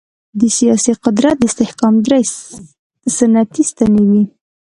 د 0.39 0.41
سیاسي 0.57 0.93
قدرت 1.03 1.35
د 1.39 1.43
استحکام 1.49 1.95
درې 2.05 2.21
سنتي 3.17 3.63
ستنې 3.71 4.03
وې. 4.09 4.23